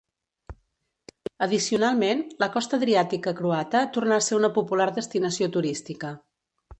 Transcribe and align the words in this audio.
Addicionalment, 1.47 2.23
la 2.43 2.49
costa 2.55 2.79
adriàtica 2.81 3.33
croata 3.41 3.83
tornà 3.99 4.17
a 4.17 4.25
ser 4.29 4.39
una 4.39 4.51
popular 4.57 4.89
destinació 4.97 5.51
turística. 5.59 6.11